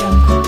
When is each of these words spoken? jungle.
jungle. 0.00 0.39